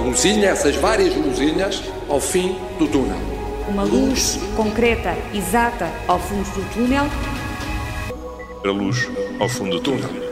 [0.00, 3.18] luzinha, essas várias luzinhas, ao fim do túnel.
[3.68, 7.04] Uma luz concreta, exata, ao fundo do túnel.
[8.64, 9.08] A luz
[9.38, 10.30] ao fundo do túnel.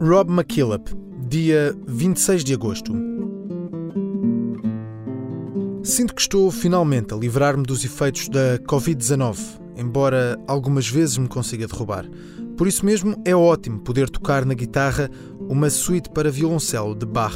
[0.00, 0.94] Rob McKillop,
[1.26, 3.01] dia 26 de agosto.
[5.84, 9.36] Sinto que estou finalmente a livrar-me dos efeitos da Covid-19,
[9.76, 12.08] embora algumas vezes me consiga derrubar.
[12.56, 15.10] Por isso mesmo é ótimo poder tocar na guitarra
[15.48, 17.34] uma suíte para violoncelo de Bach.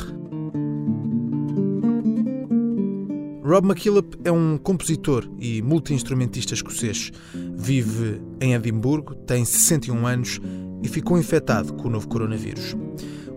[3.44, 7.10] Rob McKillop é um compositor e multi-instrumentista escocês.
[7.56, 10.40] Vive em Edimburgo, tem 61 anos
[10.84, 12.76] e ficou infectado com o novo coronavírus.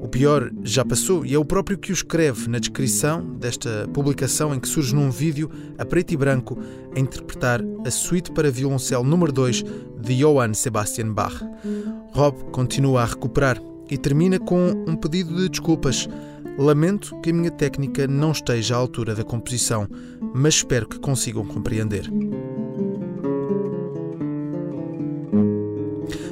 [0.09, 4.55] O pior já passou e é o próprio que o escreve na descrição desta publicação
[4.55, 6.57] em que surge num vídeo a preto e branco
[6.95, 9.63] a interpretar a suíte para violoncelo número 2
[10.01, 11.39] de Johann Sebastian Bach.
[12.11, 16.09] Rob continua a recuperar e termina com um pedido de desculpas.
[16.57, 19.87] Lamento que a minha técnica não esteja à altura da composição,
[20.33, 22.11] mas espero que consigam compreender.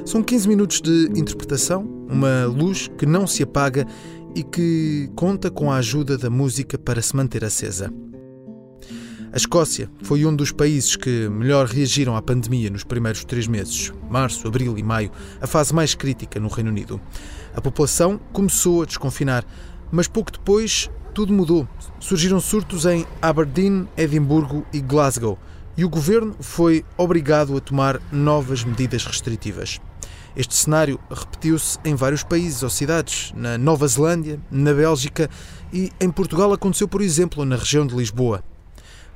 [0.04, 3.86] São 15 minutos de interpretação, uma luz que não se apaga
[4.34, 7.92] e que conta com a ajuda da música para se manter acesa.
[9.30, 13.92] A Escócia foi um dos países que melhor reagiram à pandemia nos primeiros três meses,
[14.08, 16.98] março, abril e maio, a fase mais crítica no Reino Unido.
[17.54, 19.44] A população começou a desconfinar,
[19.92, 21.68] mas pouco depois tudo mudou.
[22.00, 25.38] Surgiram surtos em Aberdeen, Edimburgo e Glasgow,
[25.76, 29.78] e o governo foi obrigado a tomar novas medidas restritivas.
[30.36, 35.28] Este cenário repetiu-se em vários países ou cidades, na Nova Zelândia, na Bélgica
[35.72, 38.42] e em Portugal aconteceu, por exemplo, na região de Lisboa.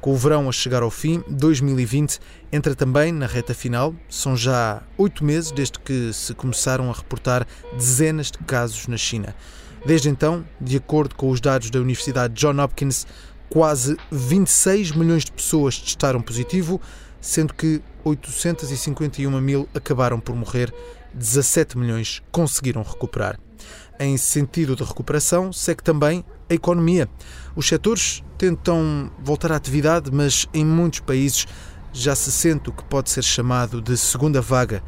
[0.02, 2.18] Com o verão a chegar ao fim, 2020
[2.50, 3.94] entra também na reta final.
[4.08, 9.32] São já oito meses desde que se começaram a reportar dezenas de casos na China.
[9.86, 13.06] Desde então, de acordo com os dados da Universidade John Hopkins,
[13.48, 16.80] quase 26 milhões de pessoas testaram positivo,
[17.20, 20.74] sendo que 851 mil acabaram por morrer
[21.14, 23.38] 17 milhões conseguiram recuperar.
[23.98, 27.08] Em sentido de recuperação, segue também a economia.
[27.54, 31.46] Os setores tentam voltar à atividade, mas em muitos países
[31.92, 34.82] já se sente o que pode ser chamado de segunda vaga.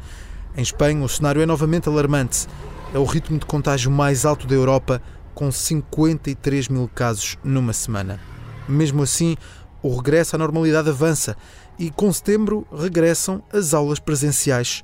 [0.57, 2.47] Em Espanha, o cenário é novamente alarmante.
[2.93, 5.01] É o ritmo de contágio mais alto da Europa,
[5.33, 8.19] com 53 mil casos numa semana.
[8.67, 9.37] Mesmo assim,
[9.81, 11.37] o regresso à normalidade avança
[11.77, 14.83] e, com setembro, regressam as aulas presenciais.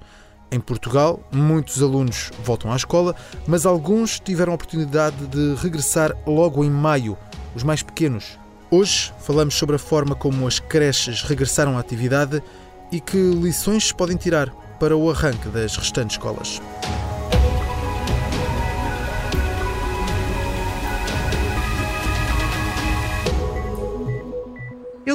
[0.54, 3.16] Em Portugal, muitos alunos voltam à escola,
[3.48, 7.18] mas alguns tiveram a oportunidade de regressar logo em maio,
[7.56, 8.38] os mais pequenos.
[8.70, 12.44] Hoje falamos sobre a forma como as creches regressaram à atividade
[12.92, 16.62] e que lições podem tirar para o arranque das restantes escolas.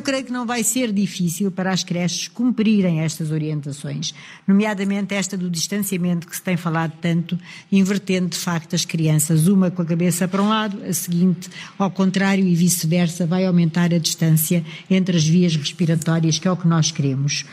[0.07, 4.15] Creio que não vai ser difícil para as creches cumprirem estas orientações,
[4.47, 7.37] nomeadamente esta do distanciamento que se tem falado tanto,
[7.73, 11.91] invertendo de facto as crianças, uma com a cabeça para um lado, a seguinte ao
[11.91, 16.69] contrário e vice-versa, vai aumentar a distância entre as vias respiratórias, que é o que
[16.69, 17.45] nós queremos.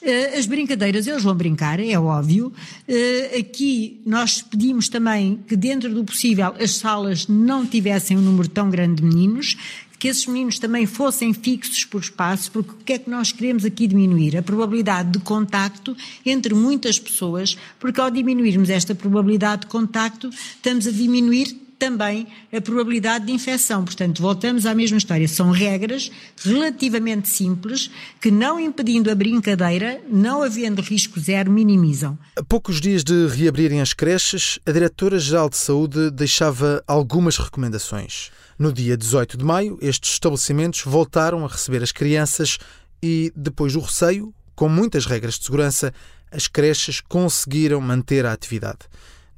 [0.00, 2.52] Eh, as brincadeiras, eles vão brincar, é óbvio.
[2.86, 8.48] Eh, aqui nós pedimos também que, dentro do possível, as salas não tivessem um número
[8.48, 9.56] tão grande de meninos,
[9.98, 13.64] que esses meninos também fossem fixos por espaço, porque o que é que nós queremos
[13.64, 14.36] aqui diminuir?
[14.36, 20.86] A probabilidade de contacto entre muitas pessoas, porque ao diminuirmos esta probabilidade de contacto, estamos
[20.86, 23.84] a diminuir também a probabilidade de infecção.
[23.84, 25.28] Portanto, voltamos à mesma história.
[25.28, 26.10] São regras
[26.42, 32.18] relativamente simples que, não impedindo a brincadeira, não havendo risco zero, minimizam.
[32.36, 38.30] A poucos dias de reabrirem as creches, a Diretora-Geral de Saúde deixava algumas recomendações.
[38.58, 42.58] No dia 18 de maio, estes estabelecimentos voltaram a receber as crianças
[43.00, 45.94] e, depois do receio, com muitas regras de segurança,
[46.28, 48.78] as creches conseguiram manter a atividade.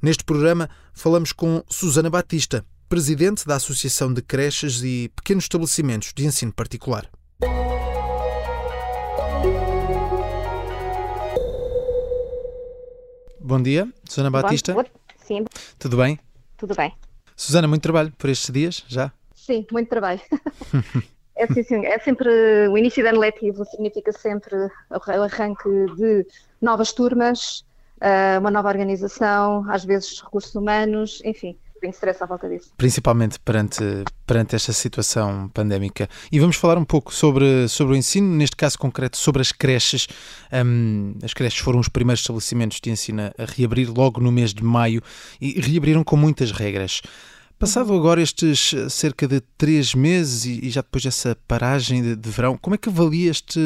[0.01, 6.25] Neste programa falamos com Susana Batista, presidente da Associação de Creches e Pequenos Estabelecimentos de
[6.25, 7.07] Ensino Particular.
[13.39, 14.73] Bom dia, Susana Batista.
[14.73, 14.83] Bom,
[15.23, 15.45] sim.
[15.77, 16.17] Tudo bem?
[16.57, 16.91] Tudo bem.
[17.41, 19.11] Susana, muito trabalho por estes dias já?
[19.33, 20.21] Sim, muito trabalho.
[21.35, 22.29] é, sim, sim, é sempre
[22.67, 25.67] o início do ano letivo, significa sempre o arranque
[25.97, 26.23] de
[26.61, 27.65] novas turmas,
[28.39, 32.71] uma nova organização, às vezes recursos humanos, enfim, bocadinho stress à volta disso.
[32.77, 33.83] Principalmente perante,
[34.25, 36.07] perante esta situação pandémica.
[36.31, 40.07] E vamos falar um pouco sobre, sobre o ensino, neste caso concreto, sobre as creches.
[40.53, 44.63] Um, as creches foram os primeiros estabelecimentos de ensino a reabrir logo no mês de
[44.63, 45.01] maio
[45.39, 47.01] e reabriram com muitas regras.
[47.57, 52.29] Passado agora estes eh, cerca de três meses e, já depois dessa paragem de, de
[52.31, 53.59] verão, como é que avalia este,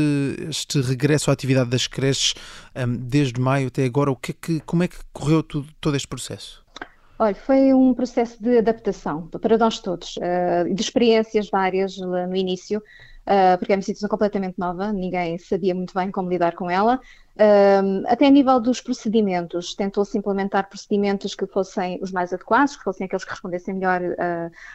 [0.49, 2.33] este regresso à atividade das creches
[2.75, 4.11] um, desde maio até agora?
[4.11, 6.64] O que é que, como é que correu tudo, todo este processo?
[7.17, 12.79] Olha, foi um processo de adaptação para nós todos, uh, de experiências várias no início,
[12.79, 16.99] uh, porque é uma situação completamente nova, ninguém sabia muito bem como lidar com ela.
[17.37, 22.83] Um, até a nível dos procedimentos, tentou-se implementar procedimentos que fossem os mais adequados, que
[22.83, 24.01] fossem aqueles que respondessem melhor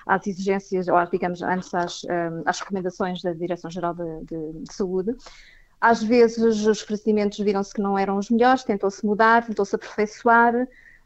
[0.06, 5.14] às exigências, ou digamos, antes às, um, às recomendações da Direção-Geral de, de, de, Saúde.
[5.80, 10.54] Às vezes os procedimentos viram-se que não eram os melhores, tentou-se mudar, tentou-se aperfeiçoar,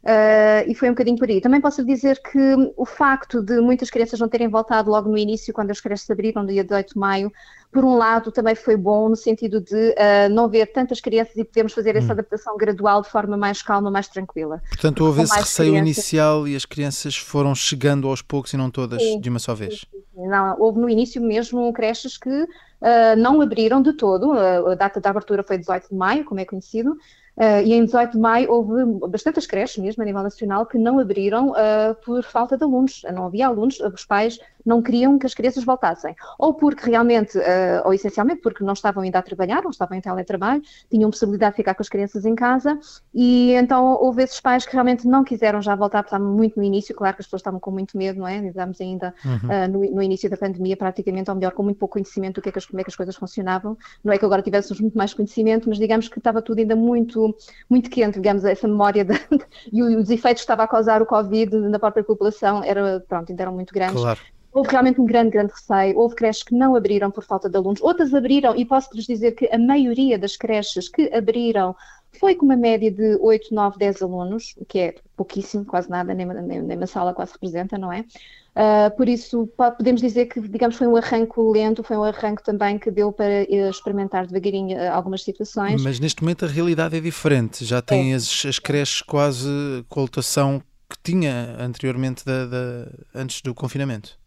[0.05, 1.41] Uh, e foi um bocadinho por aí.
[1.41, 5.51] Também posso dizer que o facto de muitas crianças não terem voltado logo no início,
[5.51, 7.31] quando as creches abriram, no dia 18 de maio,
[7.71, 11.43] por um lado também foi bom no sentido de uh, não ver tantas crianças e
[11.43, 12.11] podermos fazer essa hum.
[12.11, 14.61] adaptação gradual de forma mais calma, mais tranquila.
[14.69, 15.97] Portanto, houve esse receio crianças...
[15.97, 19.55] inicial e as crianças foram chegando aos poucos e não todas sim, de uma só
[19.55, 19.85] vez?
[20.15, 22.47] Não, houve no início mesmo creches que uh,
[23.17, 26.95] não abriram de todo, a data da abertura foi 18 de maio, como é conhecido,
[27.37, 31.51] e em 18 de maio houve bastantes creches, mesmo a nível nacional, que não abriram
[31.51, 33.01] uh, por falta de alunos.
[33.13, 36.15] Não havia alunos, os pais não queriam que as crianças voltassem.
[36.39, 40.01] Ou porque realmente, uh, ou essencialmente porque não estavam ainda a trabalhar, não estavam em
[40.01, 42.79] teletrabalho, tinham possibilidade de ficar com as crianças em casa,
[43.13, 46.63] e então houve esses pais que realmente não quiseram já voltar, porque estavam muito no
[46.63, 48.45] início, claro que as pessoas estavam com muito medo, não é?
[48.45, 49.67] Estamos ainda uhum.
[49.67, 52.51] no, no, início da pandemia, praticamente, ou melhor, com muito pouco conhecimento do que é
[52.51, 53.77] que as, como é que as coisas funcionavam.
[54.03, 57.35] Não é que agora tivéssemos muito mais conhecimento, mas digamos que estava tudo ainda muito
[57.69, 59.13] muito, quente, digamos, essa memória de,
[59.71, 63.43] e os efeitos que estava a causar o Covid na própria população era, pronto, ainda
[63.43, 64.01] eram muito grandes.
[64.01, 64.19] Claro.
[64.55, 65.99] Houve realmente um grande, grande receio.
[65.99, 69.49] Houve creches que não abriram por falta de alunos, outras abriram, e posso-lhes dizer que
[69.53, 71.75] a maioria das creches que abriram
[72.17, 76.13] foi com uma média de 8, 9, 10 alunos, o que é pouquíssimo, quase nada,
[76.13, 78.05] nem, nem, nem uma sala quase representa, não é?
[78.55, 82.79] Uh, por isso, podemos dizer que, digamos, foi um arranco lento, foi um arranco também
[82.79, 85.83] que deu para eh, experimentar devagarinho eh, algumas situações.
[85.83, 88.15] Mas neste momento a realidade é diferente, já tem é.
[88.15, 89.49] as, as creches quase
[89.89, 94.17] com a lotação que tinha anteriormente da, da, antes do confinamento.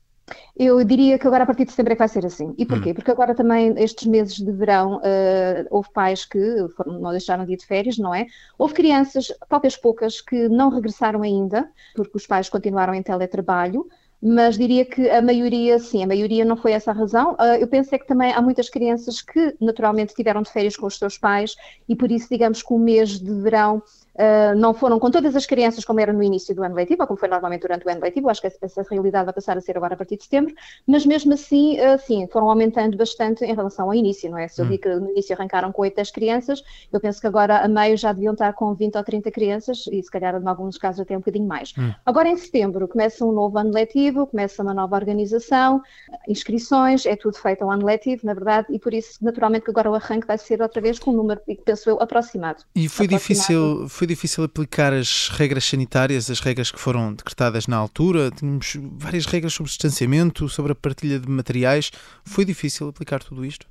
[0.56, 2.54] Eu diria que agora a partir de setembro é que vai ser assim.
[2.58, 2.90] E porquê?
[2.90, 2.94] Hum.
[2.94, 6.38] Porque agora também, estes meses de verão, uh, houve pais que
[6.76, 8.26] foram, não deixaram de ir de férias, não é?
[8.58, 13.86] Houve crianças, talvez poucas, que não regressaram ainda, porque os pais continuaram em teletrabalho,
[14.20, 17.34] mas diria que a maioria, sim, a maioria não foi essa a razão.
[17.34, 20.86] Uh, eu penso é que também há muitas crianças que naturalmente tiveram de férias com
[20.86, 21.54] os seus pais
[21.88, 23.82] e por isso, digamos que o mês de verão
[24.18, 27.06] Uh, não foram com todas as crianças como era no início do ano letivo, ou
[27.06, 29.76] como foi normalmente durante o ano letivo, acho que essa realidade vai passar a ser
[29.76, 30.52] agora a partir de setembro,
[30.84, 34.48] mas mesmo assim, uh, sim, foram aumentando bastante em relação ao início, não é?
[34.48, 34.70] Se eu hum.
[34.70, 37.96] vi que no início arrancaram com 8, 10 crianças, eu penso que agora a meio
[37.96, 41.14] já deviam estar com 20 ou 30 crianças, e se calhar em alguns casos até
[41.14, 41.72] um bocadinho mais.
[41.78, 41.92] Hum.
[42.04, 45.80] Agora em setembro começa um novo ano letivo, começa uma nova organização,
[46.28, 49.88] inscrições, é tudo feito ao ano letivo, na verdade, e por isso naturalmente que agora
[49.88, 52.64] o arranque vai ser outra vez com um número, penso eu, aproximado.
[52.74, 53.18] E foi aproximado.
[53.18, 58.30] difícil, foi difícil aplicar as regras sanitárias, as regras que foram decretadas na altura.
[58.30, 61.92] Tínhamos várias regras sobre distanciamento, sobre a partilha de materiais.
[62.24, 63.66] Foi difícil aplicar tudo isto?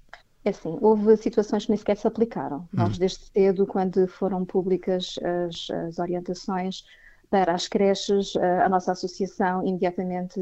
[0.45, 2.59] É assim, houve situações que nem sequer se aplicaram.
[2.59, 2.67] Hum.
[2.71, 5.15] Nós, desde cedo, quando foram públicas
[5.47, 6.85] as, as orientações
[7.29, 10.39] para as creches, eh, a nossa associação imediatamente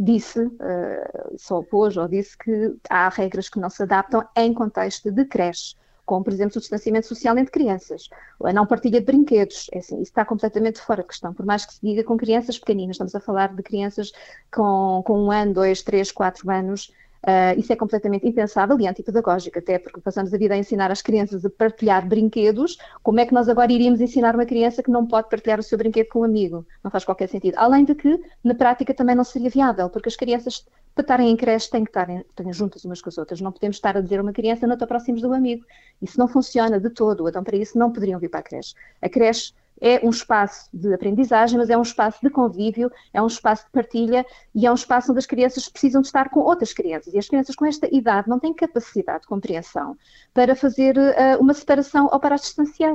[0.00, 5.12] disse, eh, se opôs ou disse que há regras que não se adaptam em contexto
[5.12, 5.76] de creche
[6.12, 8.10] como, por exemplo, o distanciamento social entre crianças,
[8.44, 11.64] a não partilha de brinquedos, é assim, isso está completamente fora de questão, por mais
[11.64, 14.12] que se diga com crianças pequeninas, estamos a falar de crianças
[14.52, 19.56] com, com um ano, dois, três, quatro anos, Uh, isso é completamente impensável e antipedagógico,
[19.56, 22.76] até porque passamos a vida a ensinar as crianças a partilhar brinquedos.
[23.00, 25.78] Como é que nós agora iríamos ensinar uma criança que não pode partilhar o seu
[25.78, 26.66] brinquedo com um amigo?
[26.82, 27.54] Não faz qualquer sentido.
[27.58, 31.36] Além de que, na prática, também não seria viável, porque as crianças, para estarem em
[31.36, 32.08] creche, têm que estar
[32.50, 33.40] juntas umas com as outras.
[33.40, 35.64] Não podemos estar a dizer a uma criança não te aproximes do amigo.
[36.00, 37.28] Isso não funciona de todo.
[37.28, 38.74] Então, para isso, não poderiam vir para a creche.
[39.00, 39.52] A creche
[39.82, 43.72] é um espaço de aprendizagem, mas é um espaço de convívio, é um espaço de
[43.72, 44.24] partilha
[44.54, 47.12] e é um espaço onde as crianças precisam de estar com outras crianças.
[47.12, 49.96] E as crianças com esta idade não têm capacidade de compreensão
[50.32, 52.94] para fazer uh, uma separação ou para as distanciar.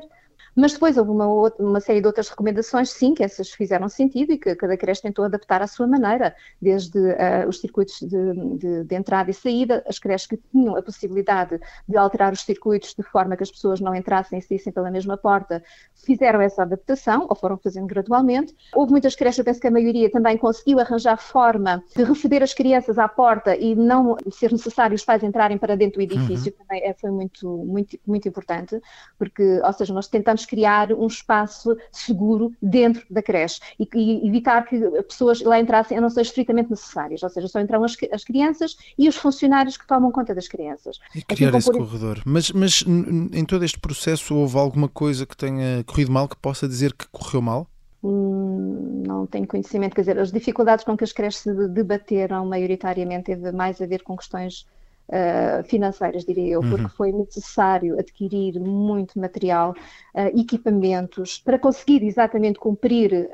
[0.57, 1.27] Mas depois houve uma,
[1.59, 5.23] uma série de outras recomendações, sim, que essas fizeram sentido e que cada creche tentou
[5.23, 9.99] adaptar à sua maneira, desde uh, os circuitos de, de, de, entrada e saída, as
[9.99, 13.93] creches que tinham a possibilidade de alterar os circuitos de forma que as pessoas não
[13.93, 18.55] entrassem e saíssem pela mesma porta, fizeram essa adaptação, ou foram fazendo gradualmente.
[18.73, 22.55] Houve muitas creches, eu penso que a maioria também conseguiu arranjar forma de receber as
[22.55, 26.65] crianças à porta e não ser necessário os pais entrarem para dentro do edifício, uhum.
[26.65, 28.81] também é, foi muito, muito, muito importante,
[29.19, 34.65] porque, ou seja, nós tentamos criar um espaço seguro dentro da creche e, e evitar
[34.65, 38.23] que pessoas lá entrassem a não ser estritamente necessárias, ou seja, só entram as, as,
[38.23, 40.97] crianças e os funcionários que tomam conta das crianças.
[41.13, 42.21] E assim criar esse corredor.
[42.25, 46.67] Mas, mas em todo este processo houve alguma coisa que tenha corrido mal que possa
[46.67, 47.67] dizer que correu mal?
[48.03, 53.25] Hum, não tenho conhecimento, quer dizer, as dificuldades com que as creches se debateram maioritariamente
[53.25, 54.65] teve mais a ver com questões
[55.09, 56.89] uh, financeiras, diria eu, porque uhum.
[56.89, 59.73] foi necessário adquirir muito material,
[60.13, 63.27] uh, equipamentos, para conseguir exatamente cumprir uh,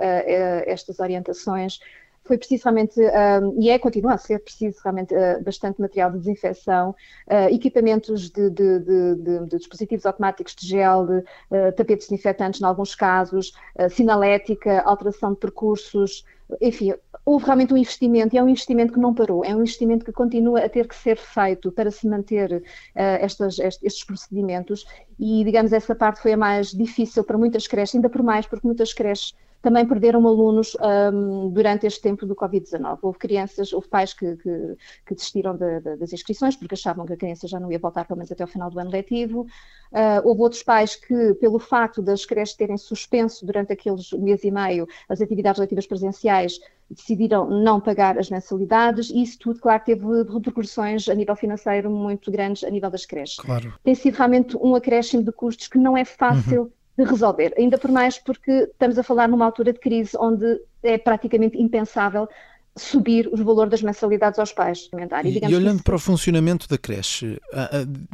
[0.65, 1.79] estas orientações
[2.25, 6.19] foi preciso realmente, um, e é, continua a ser preciso realmente uh, bastante material de
[6.19, 12.65] desinfecção, uh, equipamentos de, de, de, de, dispositivos automáticos de gel, uh, tapetes desinfetantes em
[12.65, 13.53] alguns casos,
[13.89, 16.23] sinalética, alteração de percursos,
[16.61, 16.93] enfim,
[17.25, 20.11] houve realmente um investimento e é um investimento que não parou, é um investimento que
[20.11, 22.61] continua a ter que ser feito para se manter uh,
[22.95, 24.85] estas, estes procedimentos
[25.19, 28.67] e, digamos, essa parte foi a mais difícil para muitas creches, ainda por mais porque
[28.67, 30.75] muitas creches também perderam alunos
[31.13, 32.99] um, durante este tempo do Covid-19.
[33.01, 37.13] Houve crianças, houve pais que, que, que desistiram de, de, das inscrições porque achavam que
[37.13, 39.47] a criança já não ia voltar pelo menos até o final do ano letivo.
[39.93, 44.51] Uh, houve outros pais que, pelo facto das creches terem suspenso durante aqueles mês e
[44.51, 50.05] meio as atividades letivas presenciais, decidiram não pagar as mensalidades e isso tudo, claro, teve
[50.23, 53.37] repercussões a nível financeiro muito grandes a nível das creches.
[53.37, 53.73] Claro.
[53.81, 57.77] Tem sido realmente um acréscimo de custos que não é fácil uhum de resolver, ainda
[57.77, 62.27] por mais porque estamos a falar numa altura de crise onde é praticamente impensável
[62.75, 64.89] subir o valor das mensalidades aos pais.
[65.23, 67.39] E, e olhando para o funcionamento da creche,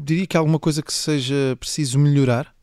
[0.01, 2.53] diria que há alguma coisa que seja preciso melhorar?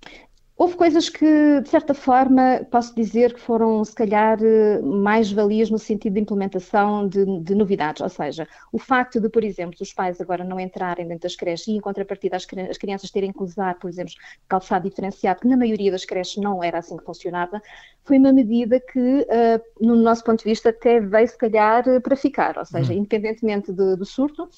[0.59, 4.39] Houve coisas que, de certa forma, posso dizer que foram, se calhar,
[4.83, 8.01] mais valias no sentido de implementação de, de, novidades.
[8.01, 11.67] Ou seja, o facto de, por exemplo, os pais agora não entrarem dentro das creches
[11.67, 14.15] e, em contrapartida, as, as crianças terem que usar, por exemplo,
[14.49, 17.61] calçado diferenciado, que na maioria das creches não era assim que funcionava,
[18.03, 22.17] foi uma medida que, uh, no nosso ponto de vista, até veio, se calhar, para
[22.17, 22.57] ficar.
[22.57, 23.01] Ou seja, uhum.
[23.01, 24.49] independentemente de, do surto,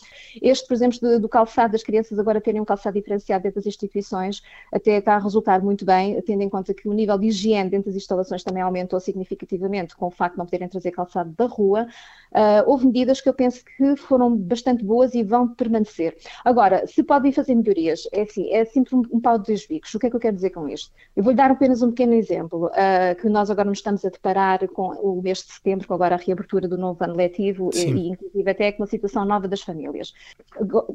[0.40, 3.66] este, por exemplo, de, do calçado das crianças agora terem um calçado diferenciado dentro das
[3.66, 7.70] instituições, até está a resultar muito bem, tendo em conta que o nível de higiene
[7.70, 11.46] dentro das instalações também aumentou significativamente com o facto de não poderem trazer calçado da
[11.46, 11.86] rua.
[12.30, 16.14] Uh, houve medidas que eu penso que foram bastante boas e vão permanecer.
[16.44, 19.94] Agora, se podem fazer melhorias, é assim, é sempre um, um pau de dois bicos.
[19.94, 20.92] O que é que eu quero dizer com isto?
[21.16, 24.68] Eu vou-lhe dar apenas um pequeno exemplo, uh, que nós agora nos estamos a deparar
[24.68, 28.08] com o mês de setembro, com agora a reabertura do novo ano letivo e, e,
[28.10, 30.12] inclusive até com uma situação nova das famílias.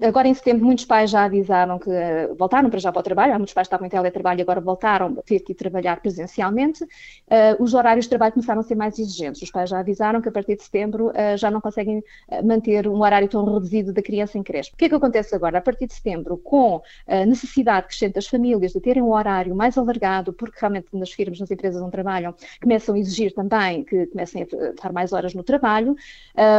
[0.05, 3.33] Agora em setembro muitos pais já avisaram que uh, voltaram para já para o trabalho,
[3.33, 6.83] muitos pais estavam em teletrabalho e agora voltaram a ter que trabalhar presencialmente.
[6.83, 9.41] Uh, os horários de trabalho começaram a ser mais exigentes.
[9.41, 12.03] Os pais já avisaram que a partir de setembro uh, já não conseguem
[12.43, 14.71] manter um horário tão reduzido da criança em creche.
[14.73, 15.57] O que é que acontece agora?
[15.57, 19.77] A partir de setembro, com a necessidade crescente das famílias de terem um horário mais
[19.77, 24.43] alargado, porque realmente nas firmas, nas empresas onde trabalham, começam a exigir também que comecem
[24.43, 25.95] a estar mais horas no trabalho,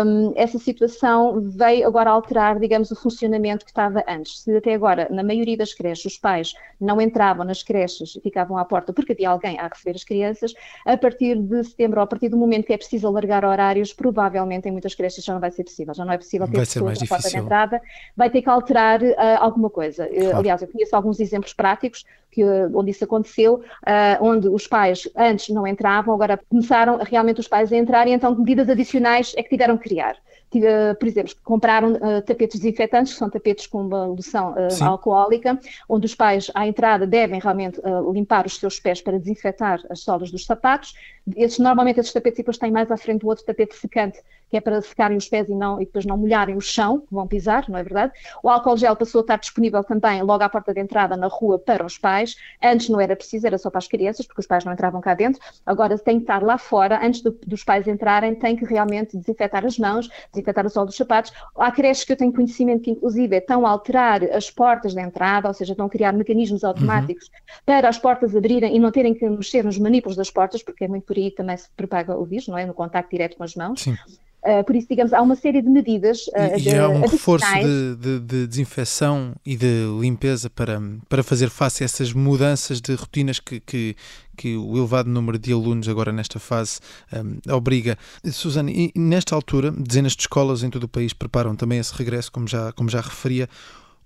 [0.07, 4.41] um, essa situação veio agora alterar, digamos, o funcionamento que estava antes.
[4.41, 8.65] Se até agora, na maioria das creches, os pais não entravam nas creches ficavam à
[8.65, 10.55] porta porque havia alguém a receber as crianças,
[10.85, 14.69] a partir de setembro, ou a partir do momento que é preciso alargar horários, provavelmente
[14.69, 17.07] em muitas creches já não vai ser possível, já não é possível ter pessoas na
[17.07, 17.81] porta de entrada,
[18.17, 20.07] vai ter que alterar uh, alguma coisa.
[20.07, 20.39] Uh, claro.
[20.39, 22.45] Aliás, eu conheço alguns exemplos práticos que,
[22.75, 27.73] onde isso aconteceu, uh, onde os pais antes não entravam, agora começaram realmente os pais
[27.73, 30.17] a entrar e então medidas adicionais é que tiveram que criar.
[30.63, 35.59] Eh, por exemplo, compraram uh, tapetes desinfetantes, que são tapetes com uma loção uh, alcoólica,
[35.89, 40.01] onde os pais, à entrada, devem realmente uh, limpar os seus pés para desinfetar as
[40.01, 40.95] solas dos sapatos.
[41.37, 44.61] Esses, normalmente, esses tapetes depois têm mais à frente o outro tapete secante, que é
[44.61, 47.69] para secarem os pés e, não, e depois não molharem o chão que vão pisar,
[47.69, 48.13] não é verdade?
[48.43, 51.59] O álcool gel passou a estar disponível também logo à porta de entrada na rua
[51.59, 52.37] para os pais.
[52.63, 55.15] Antes não era preciso, era só para as crianças, porque os pais não entravam cá
[55.15, 55.41] dentro.
[55.65, 59.65] Agora tem que estar lá fora, antes do, dos pais entrarem, tem que realmente desinfetar
[59.65, 61.33] as mãos, desinfetar o sol dos sapatos.
[61.57, 65.49] Há creches que eu tenho conhecimento que, inclusive, estão a alterar as portas de entrada,
[65.49, 66.69] ou seja, estão a criar mecanismos uhum.
[66.69, 67.57] automáticos uhum.
[67.65, 70.89] para as portas abrirem e não terem que mexer nos manípulos das portas, porque é
[70.89, 72.67] muito por aí também se propaga o vírus, não é?
[72.67, 73.83] No contacto direto com as mãos.
[73.83, 73.97] Sim.
[74.43, 76.27] Uh, por isso, digamos, há uma série de medidas.
[76.27, 81.23] Uh, e, de, há um reforço de, de, de, desinfecção e de limpeza para, para
[81.23, 83.97] fazer face a essas mudanças de rotinas que, que,
[84.37, 86.79] que o elevado número de alunos agora nesta fase
[87.11, 87.97] um, obriga.
[88.31, 92.31] Susana, e nesta altura, dezenas de escolas em todo o país preparam também esse regresso,
[92.31, 93.49] como já, como já referia.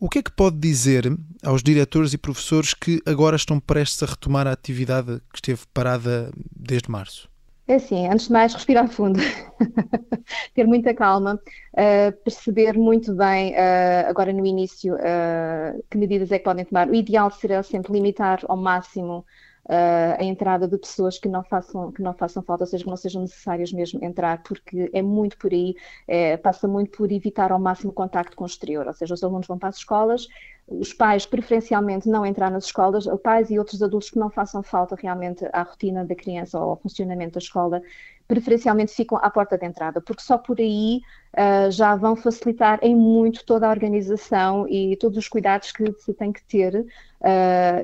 [0.01, 1.13] O que é que pode dizer
[1.45, 6.31] aos diretores e professores que agora estão prestes a retomar a atividade que esteve parada
[6.55, 7.29] desde março?
[7.67, 9.19] É assim, antes de mais, respirar fundo,
[10.55, 16.39] ter muita calma, uh, perceber muito bem, uh, agora no início, uh, que medidas é
[16.39, 16.89] que podem tomar.
[16.89, 19.27] O ideal seria sempre limitar ao máximo
[19.69, 22.91] uh, a entrada de pessoas que não façam que não façam falta, ou seja, que
[22.91, 25.75] não sejam necessárias mesmo entrar, porque é muito por aí,
[26.07, 29.47] é, passa muito por evitar ao máximo contacto com o exterior, ou seja, os alunos
[29.47, 30.27] vão para as escolas,
[30.67, 34.97] os pais preferencialmente não entrar nas escolas, pais e outros adultos que não façam falta
[35.01, 37.83] realmente à rotina da criança ou ao funcionamento da escola,
[38.29, 41.01] preferencialmente ficam à porta de entrada, porque só por aí
[41.33, 46.13] uh, já vão facilitar em muito toda a organização e todos os cuidados que se
[46.13, 46.87] tem que ter uh,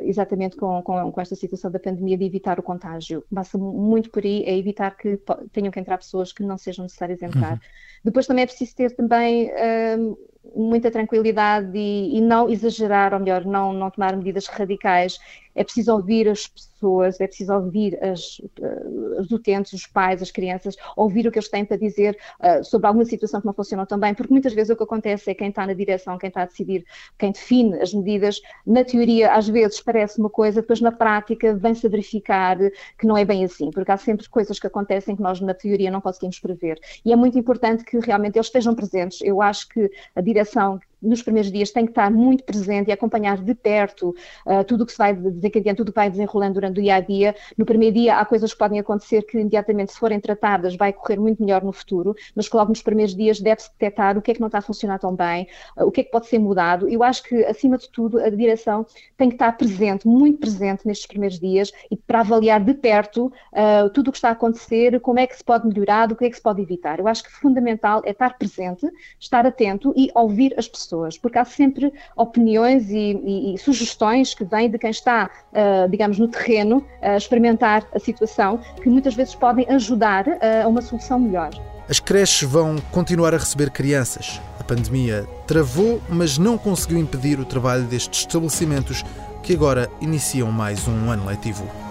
[0.03, 3.25] exatamente com, com, com, esta situação da pandemia de evitar o contágio.
[3.31, 5.19] Basta muito por aí é evitar que
[5.51, 7.55] tenham que entrar pessoas que não sejam necessárias entrar.
[7.55, 7.61] Uhum.
[8.05, 10.19] Depois também é preciso ter também uh,
[10.55, 15.19] muita tranquilidade e, e, não exagerar, ou melhor, não, não tomar medidas radicais.
[15.55, 20.31] É preciso ouvir as pessoas, é preciso ouvir as, uh, os utentes, os pais, as
[20.31, 23.87] crianças, ouvir o que eles têm para dizer uh, sobre alguma situação que não funcionam
[23.87, 26.43] tão bem, porque muitas vezes o que acontece é quem está na direção, quem está
[26.43, 26.85] a decidir,
[27.19, 31.87] quem define as medidas, na teoria às vezes parece uma coisa, depois na prática vem-se
[31.87, 32.59] a verificar
[32.99, 35.91] que não é bem assim, porque há sempre coisas que acontecem que nós na teoria
[35.91, 36.79] não conseguimos prever.
[37.05, 39.21] E é muito importante que realmente eles estejam presentes.
[39.23, 43.39] Eu acho que a direção nos primeiros dias tem que estar muito presente e acompanhar
[43.39, 44.15] de perto
[44.47, 46.97] uh, tudo o que se vai desencadeando, tudo o que vai desenrolando durante o dia
[46.97, 47.35] a dia.
[47.57, 51.19] No primeiro dia há coisas que podem acontecer que imediatamente, se forem tratadas, vai correr
[51.19, 54.35] muito melhor no futuro, mas que logo nos primeiros dias deve-se detectar o que é
[54.35, 55.47] que não está a funcionar tão bem,
[55.77, 56.89] uh, o que é que pode ser mudado.
[56.89, 61.07] Eu acho que, acima de tudo, a direção tem que estar presente, muito presente nestes
[61.07, 65.19] primeiros dias e para avaliar de perto uh, tudo o que está a acontecer, como
[65.19, 66.99] é que se pode melhorar, o que é que se pode evitar.
[66.99, 71.39] Eu acho que fundamental é estar presente, estar atento e ouvir as pessoas pessoas, porque
[71.39, 76.29] há sempre opiniões e, e, e sugestões que vêm de quem está, uh, digamos, no
[76.29, 81.51] terreno a experimentar a situação, que muitas vezes podem ajudar uh, a uma solução melhor.
[81.89, 84.41] As creches vão continuar a receber crianças.
[84.59, 89.05] A pandemia travou, mas não conseguiu impedir o trabalho destes estabelecimentos
[89.42, 91.84] que agora iniciam mais um ano letivo.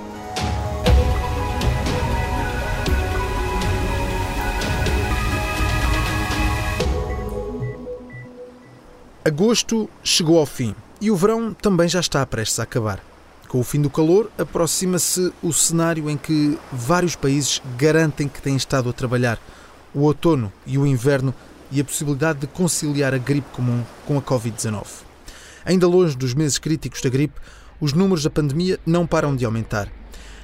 [9.25, 13.01] Agosto chegou ao fim e o verão também já está prestes a acabar.
[13.47, 18.57] Com o fim do calor, aproxima-se o cenário em que vários países garantem que têm
[18.57, 19.39] estado a trabalhar
[19.93, 21.33] o outono e o inverno
[21.71, 24.83] e a possibilidade de conciliar a gripe comum com a Covid-19.
[25.63, 27.39] Ainda longe dos meses críticos da gripe,
[27.79, 29.87] os números da pandemia não param de aumentar.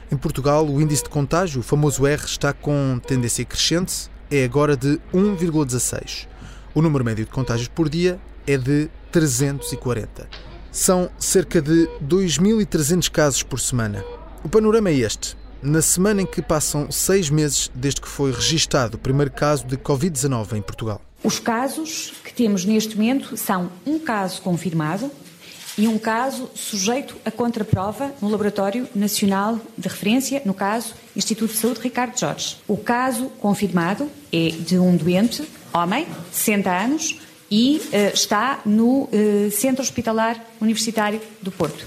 [0.09, 4.77] Em Portugal, o índice de contágio, o famoso R, está com tendência crescente, é agora
[4.77, 6.29] de 1,16.
[6.73, 8.17] O número médio de contágios por dia
[8.49, 10.27] é de 340.
[10.71, 14.03] São cerca de 2.300 casos por semana.
[14.43, 15.38] O panorama é este.
[15.62, 19.77] Na semana em que passam seis meses desde que foi registado o primeiro caso de
[19.77, 20.99] Covid-19 em Portugal.
[21.23, 25.12] Os casos que temos neste momento são um caso confirmado
[25.77, 31.57] e um caso sujeito a contraprova no Laboratório Nacional de Referência, no caso Instituto de
[31.57, 32.57] Saúde Ricardo Jorge.
[32.67, 37.19] O caso confirmado é de um doente, homem, 60 anos,
[37.51, 41.85] e uh, está no uh, Centro Hospitalar Universitário do Porto.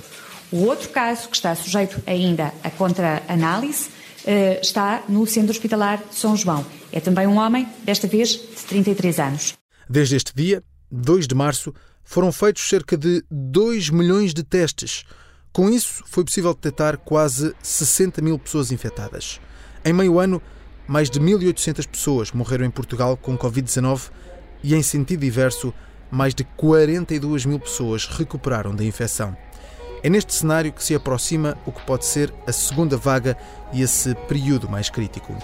[0.50, 3.88] O outro caso, que está sujeito ainda a contra-análise,
[4.24, 6.64] uh, está no Centro Hospitalar de São João.
[6.90, 9.54] É também um homem, desta vez de 33 anos.
[9.88, 11.72] Desde este dia, 2 de março,
[12.04, 15.04] foram feitos cerca de 2 milhões de testes.
[15.52, 19.40] Com isso, foi possível detectar quase 60 mil pessoas infectadas.
[19.84, 20.42] Em meio ano,
[20.86, 24.10] mais de 1.800 pessoas morreram em Portugal com Covid-19
[24.62, 25.72] e, em sentido inverso,
[26.10, 29.36] mais de 42 mil pessoas recuperaram da infecção.
[30.02, 33.36] É neste cenário que se aproxima o que pode ser a segunda vaga
[33.72, 35.34] e esse período mais crítico.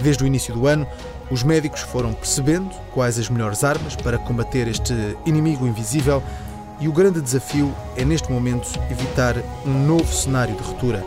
[0.00, 0.86] Desde o início do ano,
[1.30, 4.94] os médicos foram percebendo quais as melhores armas para combater este
[5.26, 6.22] inimigo invisível
[6.78, 11.04] e o grande desafio é, neste momento, evitar um novo cenário de ruptura,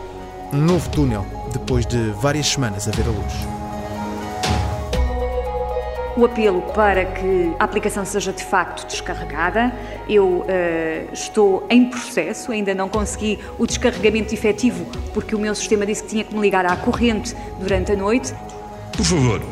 [0.52, 3.55] um novo túnel, depois de várias semanas a ver a luz
[6.16, 9.72] o apelo para que a aplicação seja de facto descarregada.
[10.08, 10.46] Eu uh,
[11.12, 16.08] estou em processo, ainda não consegui o descarregamento efetivo porque o meu sistema disse que
[16.08, 18.34] tinha que me ligar à corrente durante a noite.
[18.96, 19.42] Por favor,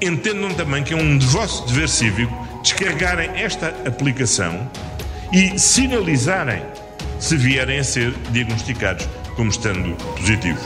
[0.00, 2.32] entendam também que é um vosso dever cívico
[2.62, 4.70] descarregarem esta aplicação
[5.32, 6.62] e sinalizarem
[7.18, 10.62] se vierem a ser diagnosticados como estando positivos.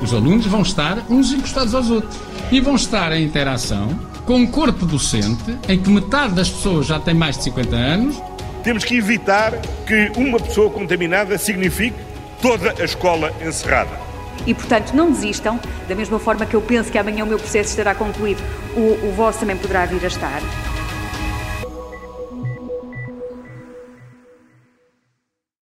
[0.00, 2.16] Os alunos vão estar uns encostados aos outros
[2.52, 6.98] e vão estar em interação com um corpo docente em que metade das pessoas já
[6.98, 8.22] tem mais de 50 anos.
[8.64, 9.52] Temos que evitar
[9.86, 11.96] que uma pessoa contaminada signifique
[12.42, 13.96] toda a escola encerrada.
[14.44, 15.58] E, portanto, não desistam,
[15.88, 18.42] da mesma forma que eu penso que amanhã o meu processo estará concluído,
[18.76, 20.42] o, o vosso também poderá vir a estar.